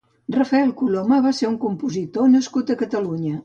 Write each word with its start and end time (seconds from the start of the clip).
Rafael 0.35 0.71
Coloma 0.79 1.21
va 1.27 1.35
ser 1.41 1.49
un 1.51 1.59
compositor 1.67 2.33
nascut 2.35 2.77
a 2.77 2.83
Catalunya. 2.85 3.37